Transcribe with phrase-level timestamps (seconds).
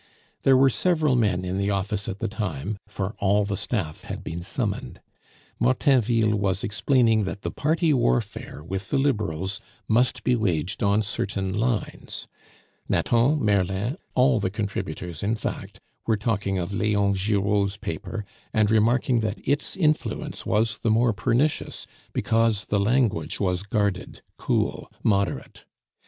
[0.41, 4.23] There were several men in the office at the time, for all the staff had
[4.23, 4.99] been summoned;
[5.59, 11.53] Martainville was explaining that the party warfare with the Liberals must be waged on certain
[11.53, 12.25] lines.
[12.89, 19.19] Nathan, Merlin, all the contributors, in fact, were talking of Leon Giraud's paper, and remarking
[19.19, 25.65] that its influence was the more pernicious because the language was guarded, cool, moderate.